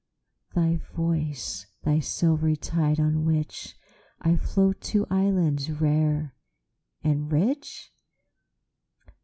[0.55, 6.33] Thy voice the silvery tide on whichI float to islands rare
[7.03, 7.91] and rich?